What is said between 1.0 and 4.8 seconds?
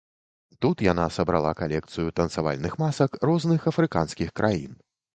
сабрала калекцыю танцавальных масак розных афрыканскіх краін.